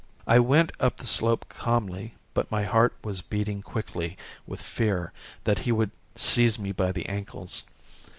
[0.25, 5.59] I went up the slope calmly but my heart was beating quickly with fear that
[5.59, 7.65] he would seize me by the ankles.